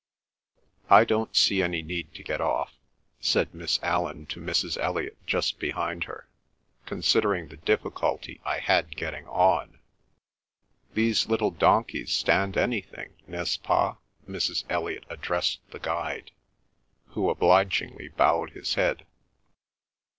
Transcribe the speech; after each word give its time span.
"I 0.89 1.05
don't 1.05 1.35
see 1.35 1.61
any 1.61 1.83
need 1.83 2.15
to 2.15 2.23
get 2.23 2.41
off," 2.41 2.73
said 3.19 3.53
Miss 3.53 3.77
Allan 3.83 4.25
to 4.33 4.39
Mrs. 4.41 4.75
Elliot 4.79 5.15
just 5.27 5.59
behind 5.59 6.05
her, 6.05 6.27
"considering 6.87 7.49
the 7.49 7.57
difficulty 7.57 8.41
I 8.43 8.57
had 8.57 8.97
getting 8.97 9.27
on." 9.27 9.77
"These 10.95 11.27
little 11.27 11.51
donkeys 11.51 12.11
stand 12.11 12.57
anything, 12.57 13.13
n'est 13.27 13.53
ce 13.53 13.57
pas?" 13.57 13.97
Mrs. 14.27 14.63
Elliot 14.71 15.05
addressed 15.07 15.59
the 15.69 15.77
guide, 15.77 16.31
who 17.09 17.29
obligingly 17.29 18.07
bowed 18.07 18.49
his 18.53 18.73
head. 18.73 19.05